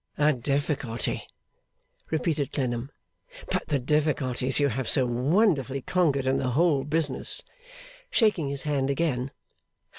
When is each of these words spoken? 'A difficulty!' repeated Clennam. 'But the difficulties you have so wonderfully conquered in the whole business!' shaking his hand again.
'A 0.17 0.33
difficulty!' 0.33 1.27
repeated 2.09 2.51
Clennam. 2.51 2.89
'But 3.51 3.67
the 3.67 3.77
difficulties 3.77 4.59
you 4.59 4.69
have 4.69 4.89
so 4.89 5.05
wonderfully 5.05 5.83
conquered 5.83 6.25
in 6.25 6.37
the 6.37 6.49
whole 6.57 6.83
business!' 6.83 7.43
shaking 8.09 8.49
his 8.49 8.63
hand 8.63 8.89
again. 8.89 9.29